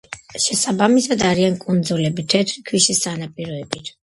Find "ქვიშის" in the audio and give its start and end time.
2.71-3.07